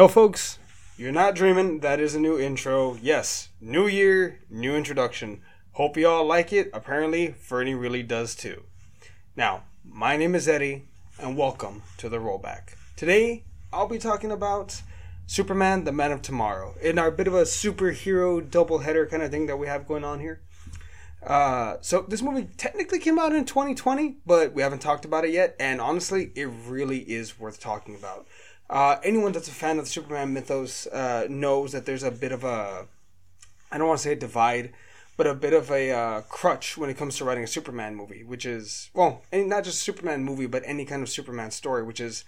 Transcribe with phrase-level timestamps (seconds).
[0.00, 0.58] No, folks,
[0.96, 1.80] you're not dreaming.
[1.80, 2.96] That is a new intro.
[3.02, 5.42] Yes, new year, new introduction.
[5.72, 6.70] Hope you all like it.
[6.72, 8.62] Apparently, Fernie really does too.
[9.36, 12.76] Now, my name is Eddie, and welcome to the rollback.
[12.96, 13.44] Today,
[13.74, 14.80] I'll be talking about
[15.26, 19.48] Superman, the Man of Tomorrow, in our bit of a superhero doubleheader kind of thing
[19.48, 20.40] that we have going on here.
[21.22, 25.30] Uh, so this movie technically came out in 2020, but we haven't talked about it
[25.32, 28.26] yet, and honestly, it really is worth talking about.
[28.70, 32.30] Uh, anyone that's a fan of the Superman mythos uh, knows that there's a bit
[32.30, 32.86] of a,
[33.72, 34.72] I don't want to say a divide,
[35.16, 38.22] but a bit of a uh, crutch when it comes to writing a Superman movie,
[38.22, 41.98] which is, well, and not just Superman movie, but any kind of Superman story, which
[41.98, 42.24] is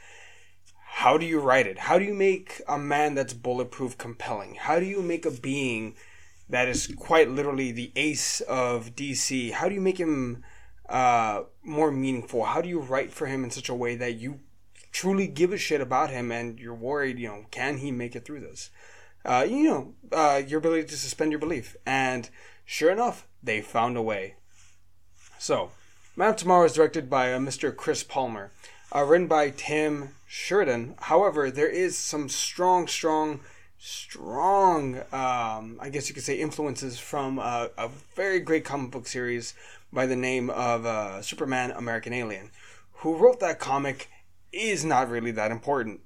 [0.95, 1.79] how do you write it?
[1.79, 4.57] How do you make a man that's bulletproof compelling?
[4.57, 5.95] How do you make a being
[6.51, 9.53] that is quite literally the ace of DC?
[9.53, 10.43] How do you make him
[10.89, 12.45] uh, more meaningful?
[12.45, 14.41] How do you write for him in such a way that you
[14.93, 18.25] truly give a shit about him and you're worried, you know, can he make it
[18.25, 18.71] through this?
[19.25, 21.77] Uh, you know, uh, your ability to suspend your belief.
[21.87, 22.29] And
[22.65, 24.35] sure enough, they found a way.
[25.39, 25.71] So,
[26.15, 27.75] Man of Tomorrow is directed by uh, Mr.
[27.75, 28.51] Chris Palmer,
[28.95, 30.95] uh, written by Tim Sheridan.
[30.99, 33.41] However, there is some strong, strong,
[33.79, 39.07] strong, um, I guess you could say, influences from uh, a very great comic book
[39.07, 39.55] series
[39.93, 42.51] by the name of uh, Superman American Alien.
[42.97, 44.09] Who wrote that comic
[44.53, 46.01] is not really that important.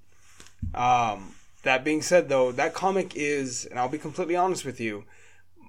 [0.75, 5.05] Um, that being said, though, that comic is, and I'll be completely honest with you,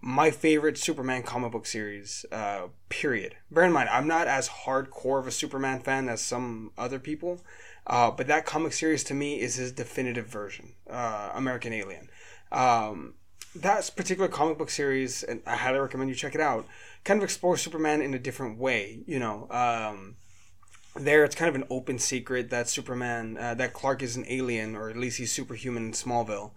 [0.01, 3.35] my favorite Superman comic book series, uh, period.
[3.49, 7.41] Bear in mind, I'm not as hardcore of a Superman fan as some other people,
[7.87, 12.09] uh, but that comic series to me is his definitive version, uh, American Alien.
[12.51, 13.15] Um,
[13.55, 16.67] that particular comic book series, and I highly recommend you check it out,
[17.03, 18.99] kind of explores Superman in a different way.
[19.07, 20.17] You know, um,
[20.99, 24.75] there it's kind of an open secret that Superman, uh, that Clark is an alien,
[24.75, 26.51] or at least he's superhuman in Smallville.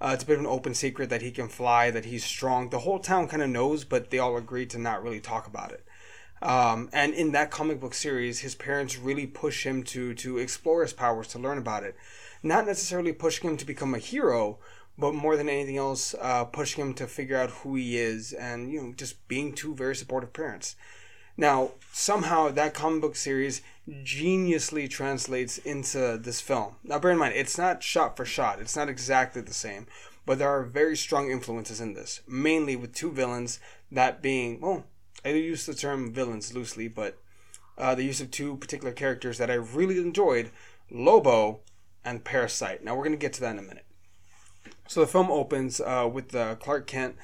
[0.00, 2.70] Uh, it's a bit of an open secret that he can fly, that he's strong.
[2.70, 5.70] The whole town kind of knows, but they all agree to not really talk about
[5.70, 5.84] it.
[6.42, 10.82] Um, and in that comic book series, his parents really push him to to explore
[10.82, 11.94] his powers, to learn about it.
[12.42, 14.58] Not necessarily pushing him to become a hero,
[14.98, 18.72] but more than anything else, uh, pushing him to figure out who he is, and
[18.72, 20.74] you know, just being two very supportive parents.
[21.36, 26.76] Now, somehow that comic book series geniusly translates into this film.
[26.84, 29.86] Now, bear in mind, it's not shot for shot, it's not exactly the same,
[30.24, 33.58] but there are very strong influences in this, mainly with two villains,
[33.90, 34.84] that being, well,
[35.24, 37.18] I use the term villains loosely, but
[37.76, 40.50] uh, the use of two particular characters that I really enjoyed
[40.90, 41.60] Lobo
[42.04, 42.84] and Parasite.
[42.84, 43.86] Now, we're going to get to that in a minute.
[44.86, 47.16] So, the film opens uh, with uh, Clark Kent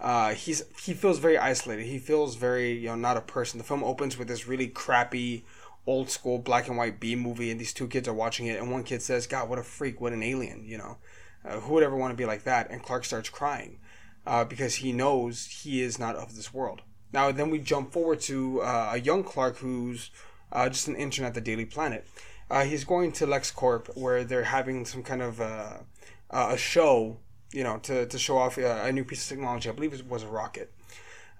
[0.00, 1.84] uh, he's he feels very isolated.
[1.84, 3.58] He feels very you know not a person.
[3.58, 5.44] The film opens with this really crappy
[5.86, 8.70] old school black and white B movie, and these two kids are watching it, and
[8.70, 10.00] one kid says, "God, what a freak!
[10.00, 10.98] What an alien!" You know,
[11.44, 12.70] uh, who would ever want to be like that?
[12.70, 13.78] And Clark starts crying
[14.26, 16.82] uh, because he knows he is not of this world.
[17.12, 20.10] Now, then we jump forward to uh, a young Clark who's
[20.52, 22.06] uh, just an intern at the Daily Planet.
[22.48, 27.18] Uh, he's going to LexCorp where they're having some kind of a show
[27.52, 29.68] you know, to, to show off a new piece of technology.
[29.68, 30.72] I believe it was a rocket.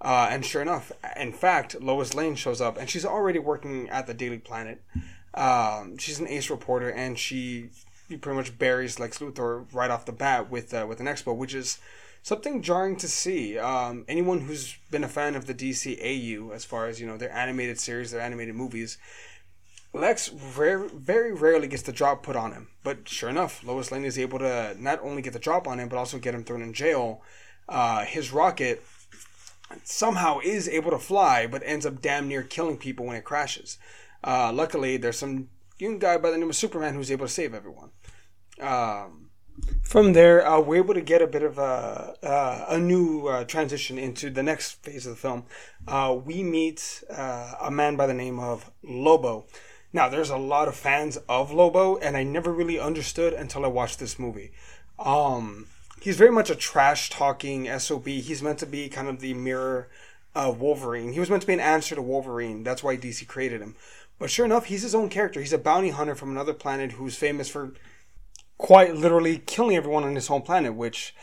[0.00, 4.06] Uh, and sure enough, in fact, Lois Lane shows up, and she's already working at
[4.06, 4.82] the Daily Planet.
[5.34, 7.70] Um, she's an ace reporter, and she
[8.08, 11.54] pretty much buries Lex Luthor right off the bat with uh, with an expo, which
[11.54, 11.78] is
[12.22, 13.58] something jarring to see.
[13.58, 17.32] Um, anyone who's been a fan of the DCAU, as far as you know, their
[17.32, 18.96] animated series, their animated movies,
[19.92, 24.04] Lex rare, very rarely gets the drop put on him, but sure enough, Lois Lane
[24.04, 26.62] is able to not only get the drop on him, but also get him thrown
[26.62, 27.22] in jail.
[27.68, 28.82] Uh, his rocket
[29.84, 33.78] somehow is able to fly, but ends up damn near killing people when it crashes.
[34.22, 37.54] Uh, luckily, there's some young guy by the name of Superman who's able to save
[37.54, 37.90] everyone.
[38.60, 39.30] Um,
[39.82, 43.44] from there, uh, we're able to get a bit of a, uh, a new uh,
[43.44, 45.44] transition into the next phase of the film.
[45.86, 49.46] Uh, we meet uh, a man by the name of Lobo.
[49.92, 53.68] Now, there's a lot of fans of Lobo, and I never really understood until I
[53.68, 54.52] watched this movie.
[54.98, 55.66] Um,
[56.00, 58.06] he's very much a trash talking SOB.
[58.06, 59.88] He's meant to be kind of the mirror
[60.34, 61.12] of Wolverine.
[61.12, 62.62] He was meant to be an answer to Wolverine.
[62.62, 63.76] That's why DC created him.
[64.18, 65.40] But sure enough, he's his own character.
[65.40, 67.72] He's a bounty hunter from another planet who's famous for
[68.58, 71.14] quite literally killing everyone on his home planet, which,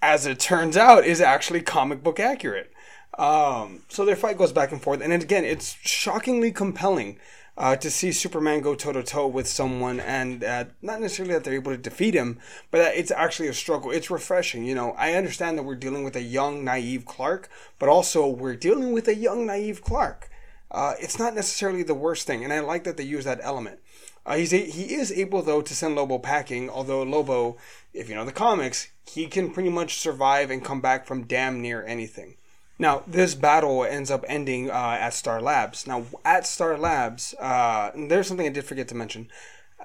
[0.00, 2.72] as it turns out, is actually comic book accurate.
[3.18, 7.18] Um, so their fight goes back and forth, and again, it's shockingly compelling
[7.56, 10.42] uh, to see Superman go toe to toe with someone, and
[10.82, 12.38] not necessarily that they're able to defeat him,
[12.70, 13.90] but that it's actually a struggle.
[13.90, 14.64] It's refreshing.
[14.64, 17.48] You know, I understand that we're dealing with a young, naive Clark,
[17.78, 20.30] but also we're dealing with a young, naive Clark.
[20.70, 23.78] Uh, it's not necessarily the worst thing, and I like that they use that element.
[24.26, 26.70] Uh, he's a, he is able though to send Lobo packing.
[26.70, 27.56] Although Lobo,
[27.92, 31.60] if you know the comics, he can pretty much survive and come back from damn
[31.60, 32.36] near anything.
[32.78, 35.86] Now this battle ends up ending uh, at Star Labs.
[35.86, 39.28] Now at Star Labs, uh, there's something I did forget to mention.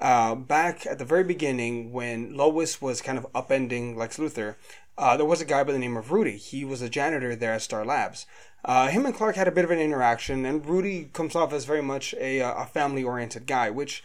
[0.00, 4.56] Uh, back at the very beginning, when Lois was kind of upending Lex Luthor,
[4.96, 6.36] uh, there was a guy by the name of Rudy.
[6.36, 8.26] He was a janitor there at Star Labs.
[8.64, 11.64] Uh, him and Clark had a bit of an interaction, and Rudy comes off as
[11.64, 14.04] very much a, uh, a family oriented guy, which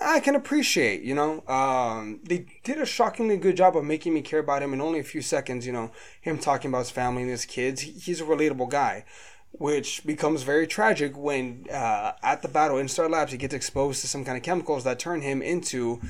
[0.00, 1.02] I can appreciate.
[1.02, 4.72] You know, um, they did a shockingly good job of making me care about him
[4.72, 5.66] in only a few seconds.
[5.66, 5.90] You know,
[6.20, 7.80] him talking about his family and his kids.
[7.80, 9.04] He's a relatable guy,
[9.58, 14.00] which becomes very tragic when uh, at the battle in Star Labs he gets exposed
[14.00, 16.00] to some kind of chemicals that turn him into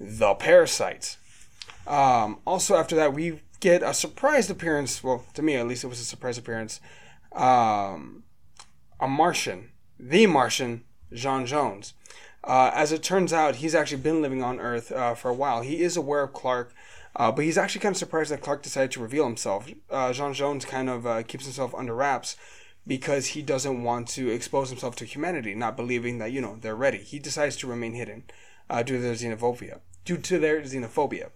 [0.00, 1.16] the parasite.
[1.86, 5.02] Um, also, after that, we get a surprise appearance.
[5.02, 6.80] Well, to me at least, it was a surprise appearance
[7.34, 8.24] um,
[9.00, 11.92] a Martian, the Martian, J'onn J'onzz.
[12.44, 15.62] Uh, as it turns out, he's actually been living on Earth uh, for a while.
[15.62, 16.74] He is aware of Clark,
[17.14, 19.68] uh, but he's actually kind of surprised that Clark decided to reveal himself.
[19.90, 22.36] Uh, J'onn J'onzz kind of uh, keeps himself under wraps
[22.86, 26.74] because he doesn't want to expose himself to humanity, not believing that you know they're
[26.74, 26.98] ready.
[26.98, 28.24] He decides to remain hidden
[28.68, 29.80] uh, due to their xenophobia.
[30.04, 31.30] Due to their xenophobia.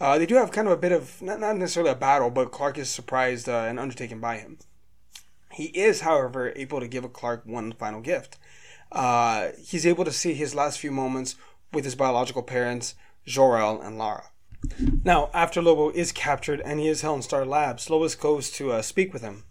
[0.00, 2.78] they do have kind of a bit of not, not necessarily a battle, but Clark
[2.78, 4.58] is surprised and undertaken by him.
[5.52, 8.36] He is, however, able to give Clark one final gift.
[8.92, 11.34] Uh, he's able to see his last few moments
[11.72, 12.94] with his biological parents,
[13.24, 14.30] Jor-El and Lara.
[15.04, 18.72] Now, after Lobo is captured and he is held in Star Labs, Lois goes to
[18.72, 19.44] uh, speak with him.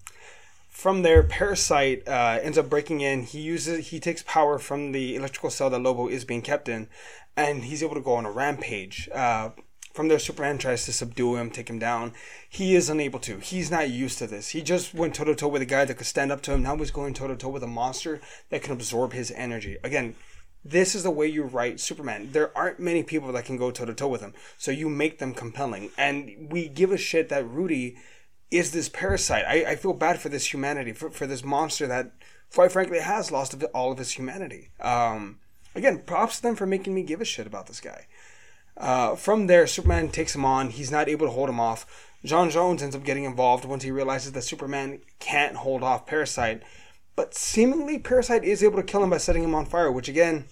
[0.76, 3.24] From there, Parasite uh, ends up breaking in.
[3.24, 6.90] He uses he takes power from the electrical cell that Lobo is being kept in,
[7.38, 9.08] and he's able to go on a rampage.
[9.12, 9.52] Uh,
[9.94, 12.12] from there, Superman tries to subdue him, take him down.
[12.50, 13.40] He is unable to.
[13.40, 14.50] He's not used to this.
[14.50, 16.64] He just went toe to toe with a guy that could stand up to him.
[16.64, 18.20] Now he's going toe to toe with a monster
[18.50, 19.78] that can absorb his energy.
[19.82, 20.14] Again,
[20.66, 22.32] this is the way you write Superman.
[22.34, 24.34] There aren't many people that can go toe to toe with him.
[24.58, 25.92] So you make them compelling.
[25.98, 27.96] And we give a shit that Rudy
[28.52, 29.46] is this parasite.
[29.48, 32.12] I, I feel bad for this humanity, for, for this monster that,
[32.54, 34.70] quite frankly, has lost all of his humanity.
[34.80, 35.40] Um,
[35.74, 38.08] again, props to them for making me give a shit about this guy.
[38.78, 40.70] Uh, from there, Superman takes him on.
[40.70, 42.12] He's not able to hold him off.
[42.26, 46.64] J'onn J'onzz ends up getting involved once he realizes that Superman can't hold off Parasite.
[47.16, 50.46] But seemingly, Parasite is able to kill him by setting him on fire, which again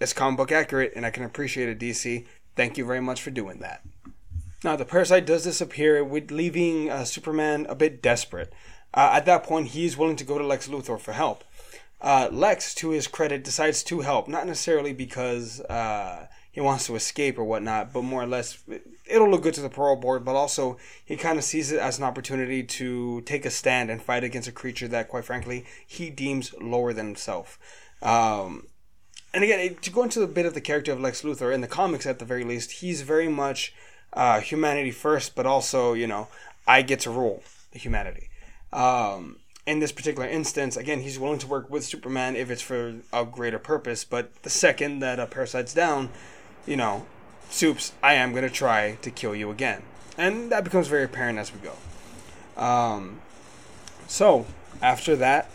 [0.00, 2.26] is comic book accurate, and I can appreciate it, DC.
[2.56, 3.82] Thank you very much for doing that.
[4.64, 8.50] Now, the Parasite does disappear, with leaving uh, Superman a bit desperate.
[8.94, 11.44] Uh, at that point, he's willing to go to Lex Luthor for help.
[12.00, 16.96] Uh, Lex, to his credit, decides to help, not necessarily because uh, he wants to
[16.96, 18.58] escape or whatnot, but more or less
[19.06, 21.98] it'll look good to the parole board, but also he kind of sees it as
[21.98, 26.08] an opportunity to take a stand and fight against a creature that, quite frankly, he
[26.08, 27.58] deems lower than himself.
[28.00, 28.68] Um,
[29.34, 31.66] and again, to go into a bit of the character of Lex Luthor, in the
[31.66, 33.74] comics at the very least, he's very much
[34.14, 36.28] uh, humanity first, but also, you know,
[36.66, 38.30] I get to rule the humanity.
[38.72, 42.96] Um, in this particular instance, again, he's willing to work with Superman if it's for
[43.12, 46.10] a greater purpose, but the second that a Parasite's down,
[46.66, 47.06] you know,
[47.50, 49.82] Soups, I am going to try to kill you again.
[50.16, 52.62] And that becomes very apparent as we go.
[52.62, 53.20] Um,
[54.06, 54.46] so,
[54.82, 55.50] after that,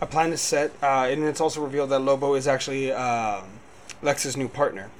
[0.00, 3.42] a plan is set, uh, and it's also revealed that Lobo is actually uh,
[4.02, 4.90] Lex's new partner.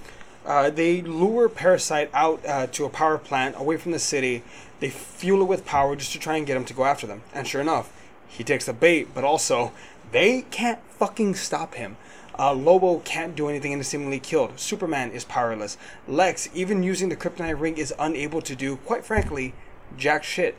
[0.49, 4.43] Uh, they lure Parasite out uh, to a power plant away from the city.
[4.81, 7.21] They fuel it with power just to try and get him to go after them.
[7.35, 7.93] And sure enough,
[8.27, 9.73] he takes the bait, but also,
[10.11, 11.99] they can't fucking stop him.
[12.39, 14.59] Uh, Lobo can't do anything and is seemingly killed.
[14.59, 15.77] Superman is powerless.
[16.07, 19.53] Lex, even using the kryptonite ring, is unable to do, quite frankly,
[19.99, 20.55] jack shit.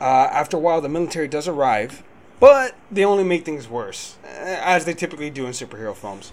[0.00, 2.04] Uh, after a while, the military does arrive,
[2.38, 6.30] but they only make things worse, eh, as they typically do in superhero films.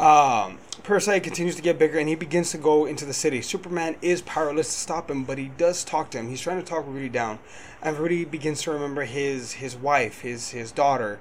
[0.00, 3.42] Um, Parasite continues to get bigger and he begins to go into the city.
[3.42, 6.28] Superman is powerless to stop him, but he does talk to him.
[6.28, 7.38] He's trying to talk Rudy down,
[7.82, 11.20] and Rudy begins to remember his his wife, his his daughter,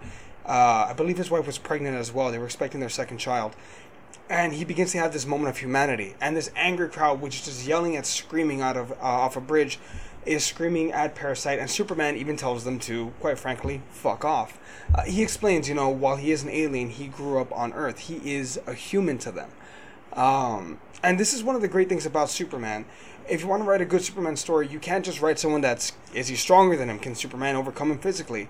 [0.50, 2.32] uh, I believe his wife was pregnant as well.
[2.32, 3.56] They were expecting their second child.
[4.30, 6.16] And he begins to have this moment of humanity.
[6.20, 9.42] And this angry crowd, which is just yelling and screaming out of uh, off a
[9.42, 9.80] bridge,
[10.30, 11.60] is screaming at Parasite.
[11.60, 14.58] And Superman even tells them to, quite frankly, fuck off.
[14.94, 18.00] Uh, he explains, you know, while he is an alien, he grew up on Earth.
[18.00, 19.50] He is a human to them.
[20.14, 22.86] Um, and this is one of the great things about Superman.
[23.30, 25.94] If you want to write a good Superman story, you can't just write someone that's
[26.14, 27.00] is he stronger than him?
[27.00, 28.50] Can Superman overcome him physically?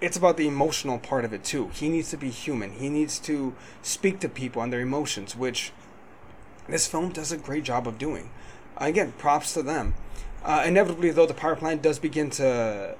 [0.00, 1.68] it's about the emotional part of it too.
[1.74, 2.72] He needs to be human.
[2.72, 5.72] He needs to speak to people and their emotions, which
[6.68, 8.30] this film does a great job of doing.
[8.78, 9.94] Again, props to them.
[10.44, 12.96] Uh, inevitably, though, the power plant does begin to.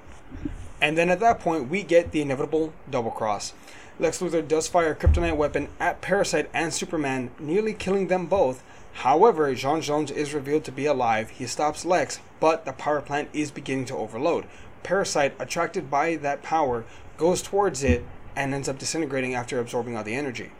[0.81, 3.53] And then at that point, we get the inevitable double cross.
[3.99, 8.63] Lex Luthor does fire a kryptonite weapon at Parasite and Superman, nearly killing them both.
[8.93, 11.29] However, J'onn J'onzz is revealed to be alive.
[11.29, 14.45] He stops Lex, but the power plant is beginning to overload.
[14.83, 16.83] Parasite, attracted by that power,
[17.17, 18.03] goes towards it
[18.35, 20.51] and ends up disintegrating after absorbing all the energy.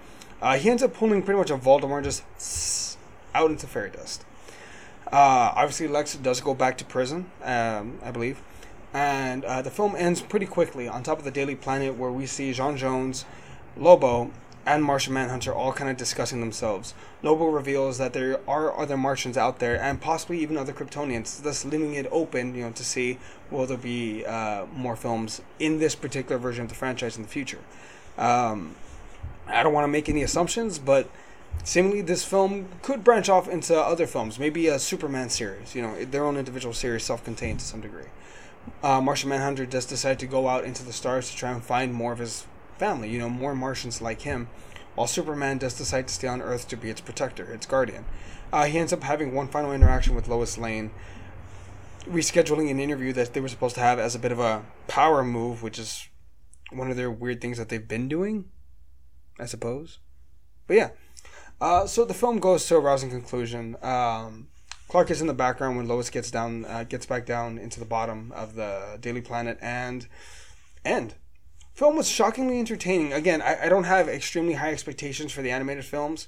[0.41, 2.97] Uh, he ends up pulling pretty much a Voldemort just
[3.33, 4.23] out into fairy dust.
[5.11, 8.41] Uh, obviously, Lex does go back to prison, um, I believe.
[8.93, 12.25] And uh, the film ends pretty quickly on top of the Daily Planet, where we
[12.25, 13.25] see John Jones,
[13.77, 14.31] Lobo,
[14.65, 16.93] and Martian Manhunter all kind of discussing themselves.
[17.23, 21.65] Lobo reveals that there are other Martians out there, and possibly even other Kryptonians, thus
[21.65, 23.17] leaving it open, you know, to see
[23.49, 27.29] will there be uh, more films in this particular version of the franchise in the
[27.29, 27.59] future.
[28.17, 28.75] Um,
[29.47, 31.09] I don't want to make any assumptions, but
[31.63, 36.03] seemingly this film could branch off into other films, maybe a Superman series, you know,
[36.05, 38.07] their own individual series, self-contained to some degree.
[38.83, 41.93] Uh, Martian Manhunter does decide to go out into the stars to try and find
[41.93, 42.45] more of his
[42.77, 44.47] family, you know, more Martians like him,
[44.95, 48.05] while Superman does decide to stay on Earth to be its protector, its guardian.
[48.51, 50.91] Uh, he ends up having one final interaction with Lois Lane,
[52.07, 55.23] rescheduling an interview that they were supposed to have as a bit of a power
[55.23, 56.09] move, which is
[56.71, 58.45] one of their weird things that they've been doing,
[59.39, 59.99] I suppose.
[60.67, 60.89] But yeah,
[61.61, 63.77] uh, so the film goes to a rousing conclusion.
[63.81, 64.47] Um,
[64.87, 67.85] Clark is in the background when Lois gets down, uh, gets back down into the
[67.85, 70.07] bottom of the Daily Planet, and
[70.83, 71.15] end.
[71.73, 73.13] Film was shockingly entertaining.
[73.13, 76.27] Again, I, I don't have extremely high expectations for the animated films,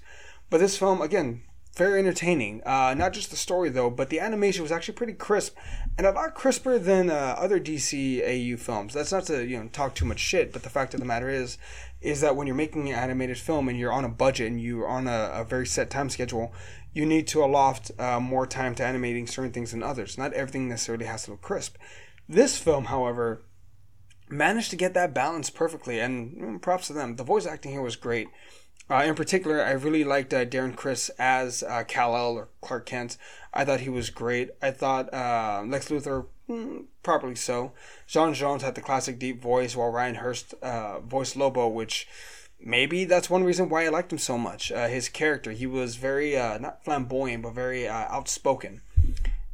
[0.49, 1.41] but this film, again,
[1.75, 2.61] very entertaining.
[2.65, 5.55] Uh, not just the story though, but the animation was actually pretty crisp,
[5.97, 8.93] and a lot crisper than uh, other DC AU films.
[8.93, 11.29] That's not to you know talk too much shit, but the fact of the matter
[11.29, 11.57] is,
[12.01, 14.87] is that when you're making an animated film and you're on a budget and you're
[14.87, 16.53] on a, a very set time schedule,
[16.93, 20.17] you need to aloft uh, more time to animating certain things than others.
[20.17, 21.77] Not everything necessarily has to look crisp.
[22.29, 23.41] This film, however,
[24.29, 27.15] managed to get that balance perfectly, and props to them.
[27.15, 28.27] The voice acting here was great.
[28.89, 33.17] Uh, in particular, I really liked uh, Darren Criss as uh, Kal-El or Clark Kent.
[33.53, 34.49] I thought he was great.
[34.61, 37.71] I thought uh, Lex Luthor, mm, properly so.
[38.07, 42.07] J'onn J'onzz had the classic deep voice, while Ryan Hurst uh, voiced Lobo, which
[42.59, 44.71] maybe that's one reason why I liked him so much.
[44.71, 48.81] Uh, his character, he was very, not flamboyant, but very outspoken.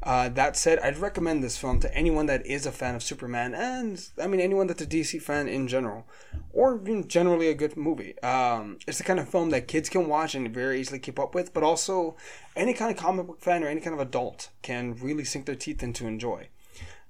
[0.02, 3.54] Uh, that said, I'd recommend this film to anyone that is a fan of Superman,
[3.54, 6.08] and I mean anyone that's a DC fan in general,
[6.54, 6.78] or
[7.08, 8.18] generally a good movie.
[8.22, 11.36] Um, it's the kind of film that kids can watch and very easily keep up
[11.36, 12.16] with, but also
[12.56, 15.56] any kind of comic book fan or any kind of adult can really sink their
[15.56, 16.48] teeth into enjoy.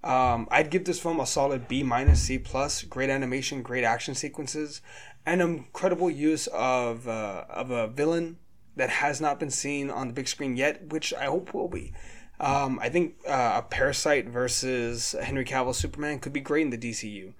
[0.04, 2.84] Um, I'd give this film a solid B minus C plus.
[2.84, 4.82] Great animation, great action sequences,
[5.26, 8.38] and incredible use of uh, of a villain
[8.78, 11.94] that has not been seen on the big screen yet, which I hope will be.
[12.40, 16.78] Um, I think uh, a Parasite versus Henry Cavill Superman could be great in the
[16.78, 17.34] DCU.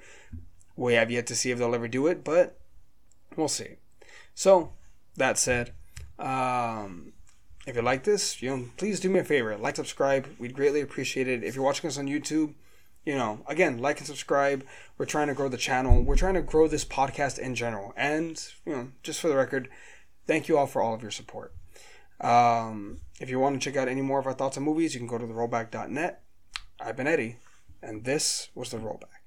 [0.76, 2.60] We have yet to see if they'll ever do it, but
[3.36, 3.78] we'll see.
[4.34, 4.74] So,
[5.16, 5.74] that said,
[6.18, 7.14] um,
[7.66, 10.28] if you like this, you know, please do me a favor, like, subscribe.
[10.38, 11.44] We'd greatly appreciate it.
[11.44, 12.54] If you're watching us on YouTube,
[13.06, 14.66] you know, again, like and subscribe.
[14.98, 16.04] We're trying to grow the channel.
[16.04, 17.94] We're trying to grow this podcast in general.
[17.96, 19.70] And, you know, just for the record,
[20.28, 21.54] thank you all for all of your support.
[22.22, 25.00] Um, if you want to check out any more of our thoughts on movies, you
[25.00, 26.24] can go to therollback.net.
[26.80, 27.38] I've been Eddie,
[27.82, 29.20] and this was The Rollback.